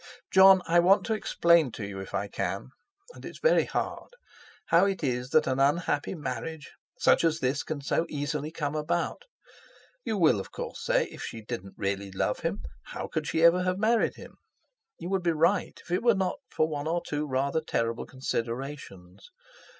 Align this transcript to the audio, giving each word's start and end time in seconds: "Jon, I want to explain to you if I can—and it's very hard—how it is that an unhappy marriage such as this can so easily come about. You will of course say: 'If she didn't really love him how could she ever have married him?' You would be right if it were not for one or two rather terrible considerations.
"Jon, 0.31 0.63
I 0.65 0.79
want 0.79 1.05
to 1.05 1.13
explain 1.13 1.71
to 1.73 1.85
you 1.85 1.99
if 1.99 2.15
I 2.15 2.27
can—and 2.27 3.23
it's 3.23 3.37
very 3.37 3.65
hard—how 3.65 4.85
it 4.87 5.03
is 5.03 5.29
that 5.29 5.45
an 5.45 5.59
unhappy 5.59 6.15
marriage 6.15 6.71
such 6.97 7.23
as 7.23 7.39
this 7.39 7.61
can 7.61 7.81
so 7.81 8.07
easily 8.09 8.49
come 8.49 8.73
about. 8.75 9.25
You 10.03 10.17
will 10.17 10.39
of 10.39 10.51
course 10.51 10.83
say: 10.83 11.03
'If 11.11 11.21
she 11.21 11.41
didn't 11.43 11.75
really 11.77 12.09
love 12.09 12.39
him 12.39 12.63
how 12.85 13.05
could 13.09 13.27
she 13.27 13.43
ever 13.43 13.61
have 13.61 13.77
married 13.77 14.15
him?' 14.15 14.39
You 14.97 15.07
would 15.11 15.21
be 15.21 15.33
right 15.33 15.79
if 15.79 15.91
it 15.91 16.01
were 16.01 16.15
not 16.15 16.39
for 16.49 16.67
one 16.67 16.87
or 16.87 17.03
two 17.05 17.27
rather 17.27 17.61
terrible 17.61 18.07
considerations. 18.07 19.29